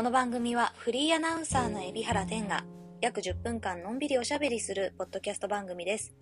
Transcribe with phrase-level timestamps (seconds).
[0.00, 2.64] この番組はフリーアナウンサーの海老原天が
[3.02, 6.14] 約10分間のんびりおしゃべりするポッドキャスト番組です。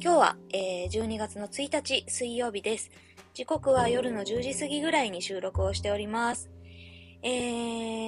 [0.00, 2.92] 今日は、えー12月の1日水曜日です。
[3.34, 6.48] 時刻は夜の10時過ぎぐらいに収録をしております。
[7.22, 7.28] え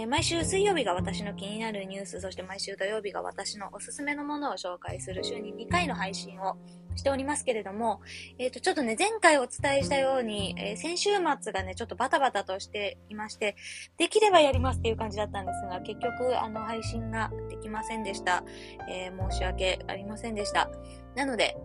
[0.04, 6.56] ー毎週水曜日が私の気になるニュース、そして毎週土曜日が私のおすすめのものを紹介する週に2回の配信を
[6.96, 8.00] しておりますけれども、
[8.38, 11.10] えっ、と、ちょっとね、前回お伝えしたように、えー先週
[11.40, 13.56] 末がね、ちょっとバタバタとしていまして、
[13.96, 18.44] できればやりますっていう感じだったんですが、結局、あの、配信ができませんでした。
[18.88, 20.70] えー申し訳ありませんでした。
[21.14, 21.56] なので、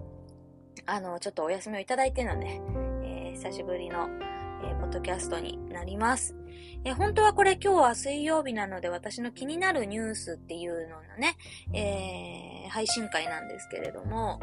[0.85, 2.61] あの、ちょっとお休みをいただいてのね、
[3.03, 4.09] えー久しぶりの、
[4.63, 6.35] えーポッドキャストになります。
[6.85, 11.37] えー本当はこれ今日は水曜日なので私の気になるニュースっていうののね、
[11.73, 14.39] えー配信会なんですけれども、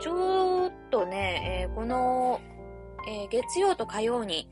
[0.00, 2.40] ちょっとね、えーこの、
[3.08, 4.48] え月曜と火曜に、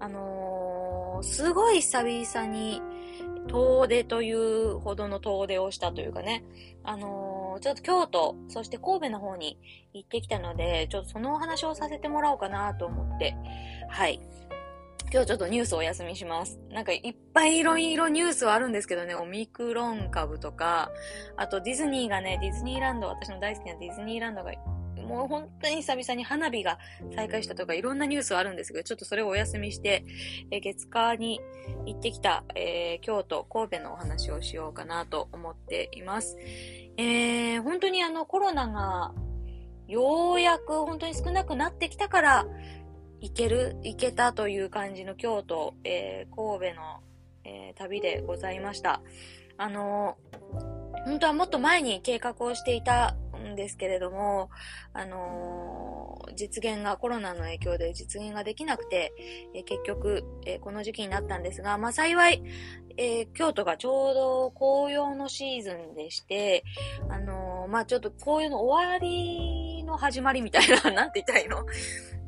[0.00, 2.82] あのすごい久々に
[3.46, 6.44] 遠出というほどの遠出をしたというかね、
[6.82, 9.58] あのちょっと京都、そして神戸の方に
[9.92, 13.36] 行ってきたので、ちょっとそのお話をさせてもらおうかなと思って、
[13.88, 14.20] はい。
[15.14, 16.58] 今日ちょっとニュースお休みします。
[16.70, 20.90] なんかいっぱいいろいろニュースはあるんですけどね、オミクロン株とか、
[21.36, 24.50] あとディズニーがね、ディズニーランド、私の大好きなディズニーランドが、
[25.06, 26.80] もう本当に久々に花火が
[27.14, 30.04] 再開したとかいろんなニュースはあるんですけど、ちょっとそれをお休みして、
[30.50, 31.40] え月火に
[31.86, 36.36] 行ってきた、えー京都、神戸のお話をしようかなと思っています。
[36.96, 39.14] えー本当にあのコロナが
[39.86, 42.46] ようやく本当に少なくなってきたから
[43.24, 47.00] 行ける、行けたという感じの京都、えー神戸の、
[47.44, 49.00] えー旅でございました。
[49.56, 50.18] あの
[51.06, 54.50] 本当はもっと前に計画をしていたんですけれども、
[54.92, 59.12] あのー実現が、コロナの影響で実現ができなくて、
[59.54, 62.42] えー結局、えーこの時期になったんですが、まあ幸い、
[62.98, 66.62] えー京都がちょうど紅葉のシーズンでして、
[67.08, 71.64] あのまあちょっと紅葉の終わりの始まりみたいな、 なんて言ったいの？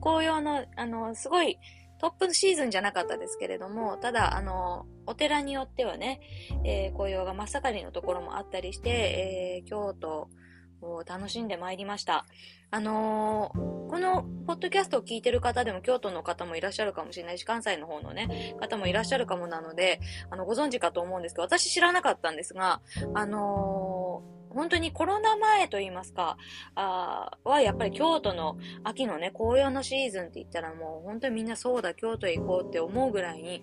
[0.06, 1.58] 紅葉の、あのすごい、
[1.98, 6.20] トップシーズンじゃなかったですけれども、ただ、あの、お寺によってはね、
[6.64, 10.28] えー紅葉が真っ盛りのところもあったりして、えー京都
[10.80, 12.24] を楽しんでまいりました。
[12.70, 22.80] あのーこのポッドキャストを聞いてる方でも京都の方もいらっしゃるかもしれないし、関西の方のね、方もいらっしゃるかもなので、あの、ご存知かと思うんですけど、私知らなかったんですが、
[23.14, 23.85] あのー
[24.66, 26.36] 本当にコロナ前と言いますか、
[26.74, 33.62] あはやっぱり京都の秋のね、紅葉のシーズンって言ったらもう本当にみんなそうだ、京都へ行こうって思うぐらいに、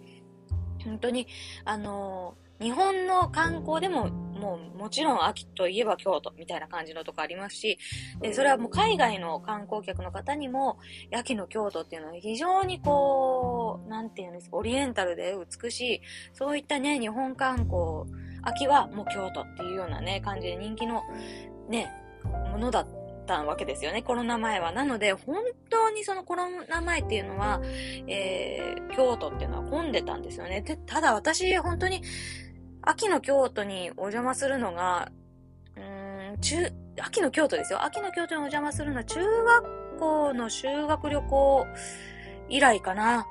[0.86, 1.28] 本当に、
[1.66, 7.78] あのー日本の観光でも、もうもちろん秋といえば京都みたいな感じのとこありますし、
[8.22, 10.78] でそれはもう海外の観光客の方にも、
[11.14, 16.02] 秋の京都っていうのは非常にこう、なんていうんですか、オリエンタルで美しい、
[16.34, 18.06] そういったね、日本観光、
[18.44, 21.02] 秋はもう京都っていうようなね、感じで人気の
[21.70, 21.92] ね、
[22.52, 22.88] ものだっ
[23.26, 24.72] たわけですよね、コロナ前は。
[24.72, 25.38] なので、本
[25.70, 27.62] 当にそのコロナ前っていうのは、
[28.08, 30.62] えー、京都っていうのは混んでたんですよね。
[30.62, 32.02] で、ただ私、本当に、
[32.82, 35.10] 秋の京都にお邪魔するのが、
[35.78, 37.84] うーん、中、秋の京都ですよ。
[37.84, 41.68] 秋の京都にお邪魔するのは中学校の修学旅行
[42.50, 43.26] 以来かな。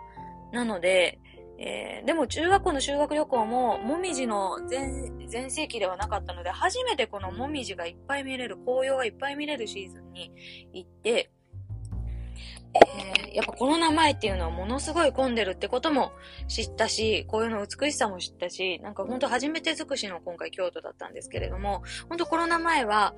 [0.52, 1.18] なので、
[1.64, 10.32] えーでも中学校の修学旅行も、もみじの全、盛期ではなかったので、初めてこのもみじがいっぱい見れる、紅葉がいっぱい見れるシーズンに
[10.72, 11.30] 行って、
[12.74, 16.12] えーやっぱコロナ前っていうのはものすごい混んでるってことも
[16.48, 23.14] 知ったし、紅葉の美しさも知ったし、なんか本当初めて尽くしの今回京都だったんですけれども、本当コロナ前は、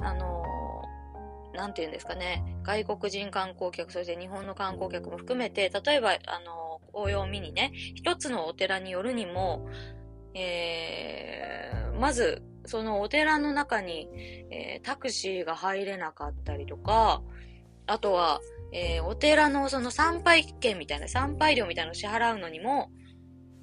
[0.00, 9.68] あのーなんていうんですかね、外国人観光客、そして日本の観光客も含めて、例えば、あの紅葉を見にね、一つのお寺によるにも、
[10.34, 14.08] えーまず、そのお寺の中に、
[14.50, 17.22] えータクシーが入れなかったりとか、
[17.86, 18.40] あとは、
[18.72, 22.90] えーお寺のその参拝券みたいな、参拝料みたいなのを支払うのにも、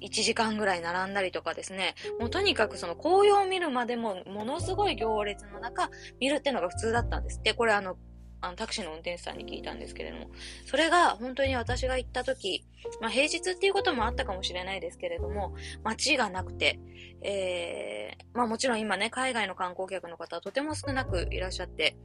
[0.02, 5.90] 1時間ぐらい並んだりとかですね、もうとにかくその紅葉を見るまでも、ものすごい行列の中、
[6.20, 7.54] 見るっていうのが普通だったんですって。
[7.54, 7.96] これあの、
[8.40, 10.30] あのタクシーの運転手さんに聞いたんですけれども、
[10.66, 12.64] それが本当に私が行った時、
[13.00, 15.54] まあ平日っていうこともあったかもしれないですけれども、
[15.84, 16.80] 街がなくて、
[17.22, 21.96] えー、まあもちろん今ね、海外の観光客の方はとても少なくいらっしゃって、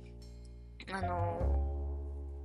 [0.92, 1.57] あのー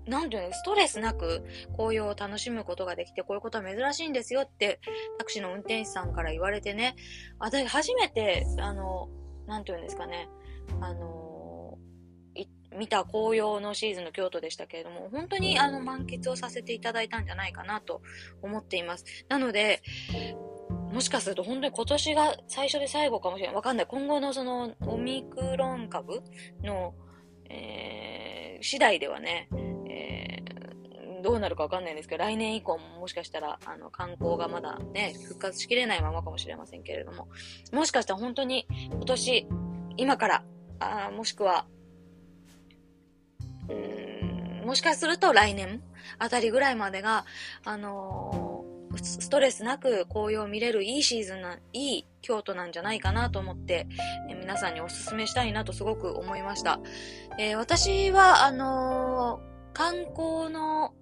[0.06, 1.44] なんていうの、ストレスなく
[1.76, 4.80] 紅葉を楽しむことができて、こういうことは珍しいんですよって、
[5.18, 6.96] タクシーの運転手さんから言われてね、
[7.38, 9.08] 私初めて、あの、
[9.46, 10.28] なんていうんですかね、
[10.80, 11.78] あの
[12.34, 12.46] い
[12.76, 18.02] 見た紅葉のシーズンの京都でしたけれども、本当にあの満喫をさせていただいたんじゃないかなと
[18.40, 19.04] 思っています。
[19.28, 19.82] なので、
[20.92, 23.56] もしかすると本当に今年が最初で最後かもしれない。
[23.56, 23.86] わかんない。
[23.86, 26.22] 今後のそのオミクロン株
[26.62, 26.94] の、
[27.48, 29.71] えー、次第ではね、えー、
[31.22, 37.28] どうなるかわかんないんですけど、来年以降ももしかしたら、あの、観光がまだね、復活しきれないままかもしれませんけれども、
[37.72, 39.46] もしかしたら本当に今年、
[39.96, 40.44] 今から、
[40.80, 41.66] あもしくは、
[43.68, 45.82] うーん、もしかすると来年
[46.18, 47.24] あたりぐらいまでが、
[47.64, 53.86] あのーストレスなく紅葉を見れるいいシーズンな、いい京都なんじゃないかなと思って、
[54.28, 56.80] え皆さんにお勧めしたいなとすごく思いました。
[57.38, 60.92] えー、私は、あのー、観光の、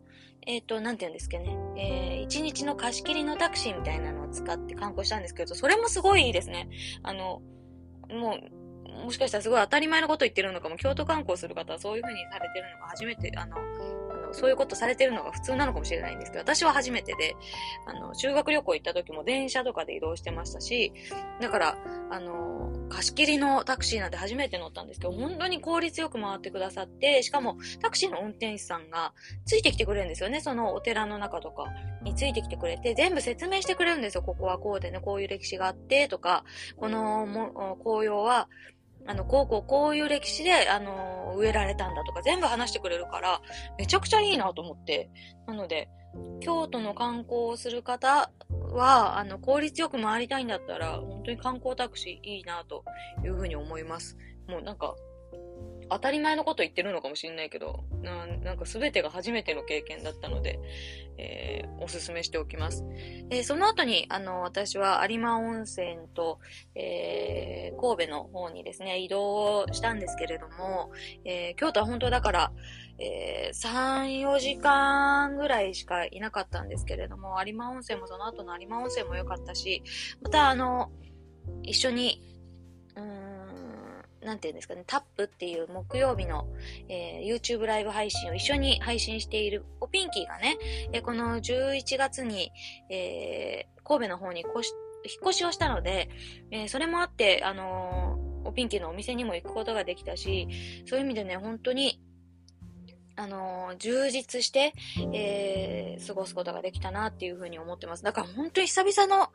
[0.46, 6.68] えっ、ー、と、なんて言うんですかね、えー、一日の貸し切りのタクシーみたいなのを使って観光したんですけど、それもすごいいいですね。
[7.02, 7.42] あの、
[8.10, 8.38] も
[8.90, 13.56] う、もしかしたらすごい当たり前のこと言ってるのかも、京都観光する方はそういう風にされてるのが初めて、あの、
[14.32, 17.36] そういうことされてるのが普通なのかもしれないんですけど、私は初めてで、
[17.86, 20.92] あの、修学旅行行った時も電車とかで移動してましたし、
[21.40, 21.78] だから、
[22.10, 29.12] あの、貸し切りのタクシーなんて初めて乗ったんですけど、本当に効率よく回ってくださって、しかもタクシーの運転手さんが
[29.46, 30.40] ついてきてくれるんですよね。
[30.40, 31.66] そのお寺の中とか
[32.02, 34.22] についてきてくれて、全部説明してくれるんですよ。
[34.22, 36.44] ここはこうでね、こういう歴史があって、とか、
[36.76, 38.48] このも紅葉は、
[39.06, 43.40] あの、こうこうこういう歴史で、あの、植えられたんだとか全部話してくれるから、
[43.78, 45.10] めちゃくちゃいいなと思って。
[45.46, 45.88] なので、
[46.40, 48.30] 京都の観光をする方
[48.72, 52.84] は、あの、効率よく回りたいんだったら、本当に観光タクシーいいなと
[53.24, 54.16] いうふうに思います。
[54.48, 54.94] もうなんか、
[55.90, 60.58] 当たり前のこと言ってるのかもしれないけど、ななんか全てが初めての経験だったので、
[61.18, 62.84] えー、おすすめしておきます。
[63.30, 66.38] えー、その後に、あの、私は有馬温泉と、
[66.74, 70.92] えー、神戸の方にですね、移動したんですけれども、
[71.24, 72.52] え京都は本当だから、
[72.98, 79.82] え3、4時間ぐらいしかいなかったんですけれども、有馬温泉もその後の有馬温泉も良かったし、
[80.22, 80.92] またあの、
[81.62, 82.29] 一緒に
[84.22, 86.46] なんていうんですかね、タップっていう木曜日の、
[86.88, 90.58] えー、YouTube ライブ配信を一緒に配信しているおピンキーがね、
[90.92, 92.52] えこの11月に、
[92.90, 94.74] えー、神戸の方に越し
[95.04, 96.10] 引っ越しをしたので、
[96.50, 100.48] え、それもあって、あの、おピンキーのお店にも行くことができたし、
[100.86, 102.00] そういう意味でね、本当に、
[103.16, 104.72] あの、充実して、
[105.12, 108.02] え、過ごすことができたなっていうふうに思ってます。
[108.02, 109.30] だから本当に久々の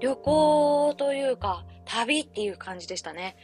[0.00, 3.36] 旅行というか、旅っていう感じでしたね。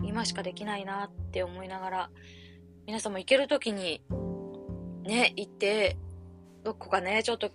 [0.00, 2.10] うん、今しかできないなって思いながら、
[2.86, 4.02] 皆さんも行ける時に、
[5.04, 5.96] ね、行って、
[6.64, 7.50] どこかね、ちょっと、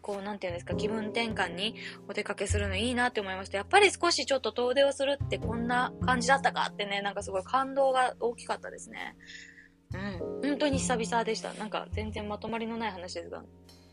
[0.00, 1.74] こう、なんていうんですか、気分転換に
[2.08, 3.58] お出かけするのいいなって思いました。
[3.58, 9.16] やっぱり少しちょっと遠出をするってこんな感じだったかってね、なんかすごい感動が大きかったですね。
[9.92, 10.50] うん。
[10.50, 11.54] 本当に久々でした。
[11.54, 13.44] なんか全然まとまりのない話ですが、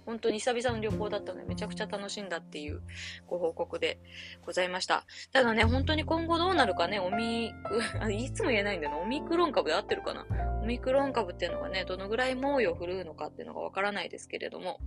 [0.05, 2.81] 本当に久々の旅行だったのでめちゃくちゃ楽しんだっていう
[3.27, 3.99] ご報告で
[4.45, 5.05] ございました。
[5.31, 7.53] ただね、本当に今後どうなるかね、オミ
[8.01, 10.25] ク、いつも言えないんだよな、オミクロン株で合ってるかな？
[10.61, 14.79] オミクロン株っていうのがね、どのぐらい猛威を振るうのかっていうのがわからないですけれども、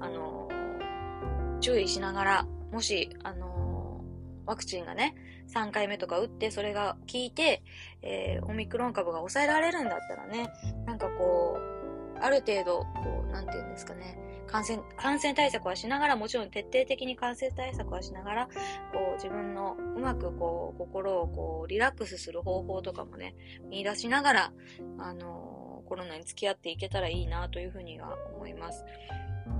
[0.00, 0.48] あの、
[1.60, 4.04] 注意しながら、もし、あの、
[4.46, 5.14] ワクチンがね、
[5.52, 7.62] 3回目とか打って、それが効いて、
[8.02, 10.48] えー、オミクロン株が抑えられるんだったらね、
[10.86, 11.75] なんかこう、
[12.20, 18.52] ある程度、こう、なんていうんですかね、感染、感染対策はしながら、もちろん徹底的に感染対策はしながら、こ
[19.12, 23.34] う、自分のうまくこう、心をこう、リラックスする方法とかもね、
[23.68, 24.52] 見出しながら、
[24.98, 28.84] あのー、コロナに付き合っていけたらいいなというふうには思います。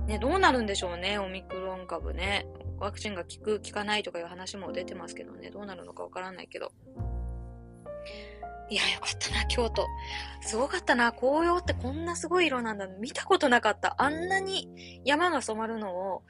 [0.07, 2.47] ね、どうなるんでしょうね、オミクロン株ね。
[2.79, 6.71] ワクチンが効く、効かないとかいう話も出てますけどね、どうなるのかわからないけど。
[8.69, 9.87] いや、よかったな、京都。
[10.41, 12.87] すごかったな、紅葉ってこんなすごい色なんだ。
[12.87, 13.95] 見たことなかった。
[13.97, 16.23] あんなに山が染まるのを、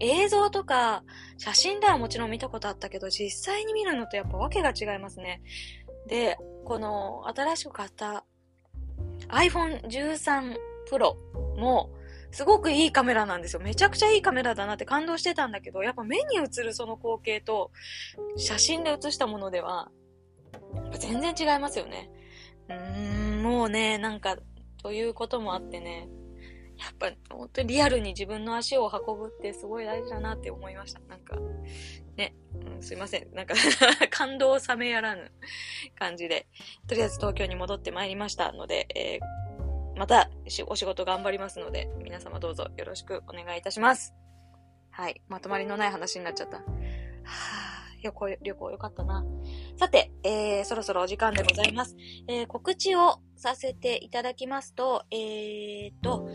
[0.00, 1.02] 映像とか
[1.38, 5.42] 写真ではもちろん見たことあったけど、実際に見るのとやっぱわけが違いますね。
[6.06, 8.24] で、この新しく買った
[9.28, 10.56] iPhone 13
[10.90, 11.14] Pro
[11.56, 11.90] も、
[12.30, 13.60] すごくいいカメラなんですよ。
[13.60, 17.70] めちゃくちゃいいカメラだなって感動してたんだけど、やっぱ目に映るその光景と、
[18.36, 19.90] 写真で写したものでは、
[20.98, 22.10] 全然違いますよね。
[22.68, 24.36] うーん、もうね、なんか、
[24.82, 26.08] ということもあってね、
[26.76, 31.00] やっぱ、本当にリアルに自分の足を運ぶってすごい大事だなって思いました。
[31.08, 31.36] なんか、
[32.16, 32.34] ね、
[32.76, 33.34] うん、すいません。
[33.34, 33.54] なんか
[34.10, 35.32] 感動冷めやらぬ
[35.98, 36.46] 感じで、
[36.86, 40.30] とりあえず東京に戻ってまいりましたので、えー、また
[40.66, 44.14] お仕事頑張りますので、皆様どうぞよろしくお願いいたします。
[44.90, 45.20] はい。
[45.28, 46.58] まとまりのない話になっちゃった。
[46.58, 47.67] はぁ
[48.02, 49.24] 旅行、旅行よかったな。
[49.76, 51.96] さて、えー、そろそろお時間でございます。
[52.28, 56.28] えー、告知をさせていただきますと、えーと、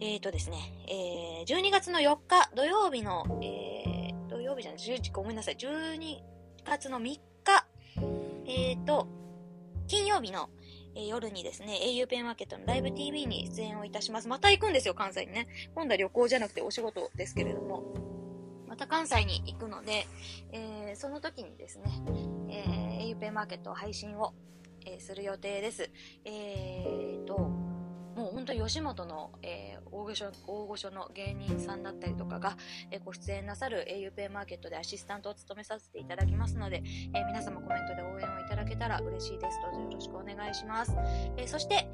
[0.00, 0.56] えっ、ー、とですね、
[0.88, 6.18] えー、12月の4日土曜日の、えー、土曜日じゃない、10ごめんなさい、12
[6.64, 7.20] 月の3日、
[8.46, 9.06] えっ、ー、と、
[9.86, 10.48] 金曜日の、
[10.94, 14.28] えー、夜にですね、au ペンマーケットのライブ TV に出演をいたします。
[14.28, 15.48] また行くんですよ、関西にね。
[15.74, 18.19] 今度は旅行じゃなくてお仕事ですけれども。
[18.80, 20.06] また関西に行くので、
[20.52, 21.84] えー、その時にですね、
[22.48, 24.32] えー、au ペンマーケット配信を、
[24.86, 25.90] えー、する予定です。
[26.24, 32.56] えーと、もう本当に吉本の、えー、大御所大御所の芸人さんだったりとかが、
[32.90, 36.82] えー、ご出演なさる au ペイマーケットでアシスタントを務めさせていただきますので、
[37.12, 39.60] えー、皆様コメントで応援をいただけたら嬉しいです。
[39.60, 40.96] どうぞよろしくお願いします。
[41.36, 41.86] えそして、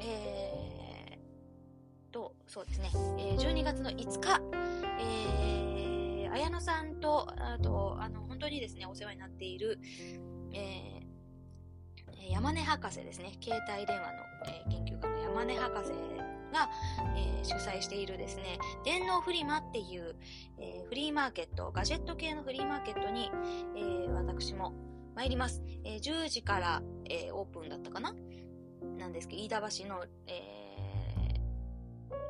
[0.00, 4.40] えー、と、そうですね、え12月の5日、
[4.98, 5.69] え
[6.32, 9.78] 綾野さんと、あと、あの、本当にですね、お世話になっている、
[10.52, 11.10] えー
[12.30, 15.90] 山根博士ですね、携帯電話の、えー、研究家の山根博士
[16.52, 16.70] が、
[17.16, 20.14] えー、主催しているですね、電脳フリマっていう、
[20.58, 23.30] えー、フリーマーケット、ガジェット系のフリーマーケットに、
[23.76, 24.74] え私も
[25.16, 25.62] 参ります。
[25.84, 28.14] え10時から、えオープンだったかな？
[28.96, 30.70] なんですけど、飯田橋の、え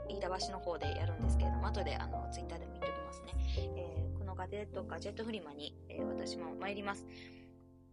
[0.08, 3.34] 飯田橋の方でやるんですけれども、後であのツイッターでも言っておきますね。
[3.76, 7.06] えこのガジェット、ガジェットフリマに、え私も参ります。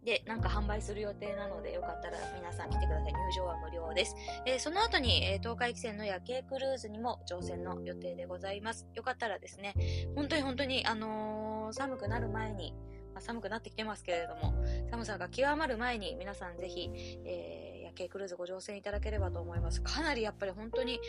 [0.04, 3.12] で、なんか販売する予定なので、よかったら皆さん来てください。
[3.12, 4.16] 入場は無料です。
[4.46, 8.86] えー、その後に、えー、東海汽船の夜景クルーズにも乗船の予定でございます。
[8.94, 9.74] よかったらですね、
[10.14, 12.72] 本当に本当に、あのー、寒くなる前に、
[13.12, 14.54] まあ、寒くなってきてますけれども、
[14.90, 16.90] 寒さが極まる前に皆さんぜひ、
[17.26, 19.82] え、夜景クルーズご乗船いただければと思います。
[19.82, 21.00] かなりやっぱり本当に、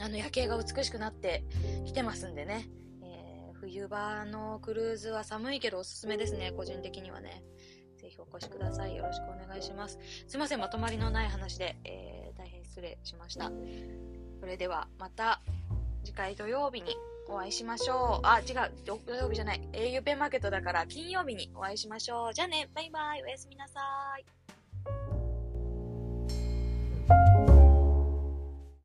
[0.00, 1.44] あの夜景が美しくなって
[1.84, 2.68] きてますんでね。
[3.68, 7.42] 冬場のクルーズは寒いけどおすすめですね、個人的にはね。
[7.96, 8.96] ぜひお越しください。
[8.96, 9.98] よろしくお願いします。
[10.26, 13.50] すいません、まとまりのない話で、えー、大変失礼しました。
[14.40, 15.42] それでは、また
[16.04, 16.96] 次回土曜日に
[17.28, 18.26] お会いしましょう。
[18.26, 19.68] あ、違う、土曜日じゃない。
[19.72, 22.34] au ペンマーケットだから金曜日にお会いしましょう。
[22.34, 23.80] じゃあね、バイバイ、おやすみなさ
[24.18, 24.37] い。